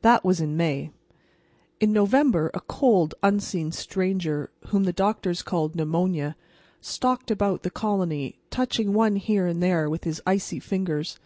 [0.00, 0.92] That was in May.
[1.78, 6.36] In November a cold, unseen stranger, whom the doctors called Pneumonia,
[6.80, 11.18] stalked about the colony, touching one here and there with his icy fingers.